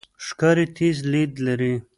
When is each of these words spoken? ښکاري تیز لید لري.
ښکاري 0.25 0.65
تیز 0.75 0.97
لید 1.11 1.33
لري. 1.45 1.73